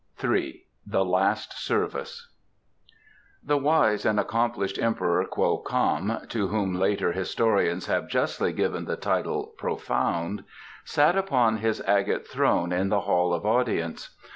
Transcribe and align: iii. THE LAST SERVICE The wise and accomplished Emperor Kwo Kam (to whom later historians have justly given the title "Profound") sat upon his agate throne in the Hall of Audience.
iii. 0.23 0.63
THE 0.83 1.05
LAST 1.05 1.53
SERVICE 1.63 2.33
The 3.43 3.57
wise 3.57 4.03
and 4.03 4.19
accomplished 4.19 4.79
Emperor 4.79 5.23
Kwo 5.25 5.59
Kam 5.63 6.25
(to 6.29 6.47
whom 6.47 6.73
later 6.73 7.11
historians 7.11 7.85
have 7.85 8.09
justly 8.09 8.51
given 8.51 8.85
the 8.85 8.97
title 8.97 9.53
"Profound") 9.59 10.43
sat 10.83 11.15
upon 11.15 11.57
his 11.57 11.81
agate 11.81 12.25
throne 12.27 12.71
in 12.71 12.89
the 12.89 13.01
Hall 13.01 13.31
of 13.31 13.45
Audience. 13.45 14.15